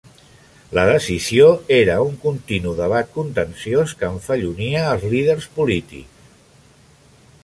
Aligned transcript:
La 0.77 0.83
decisió 0.91 1.49
era 1.75 1.97
un 2.05 2.15
continu 2.23 2.73
debat 2.79 3.13
contenciós 3.19 3.93
que 3.99 4.09
enfellonia 4.15 4.83
els 4.95 5.07
líders 5.15 5.49
polítics. 5.59 6.27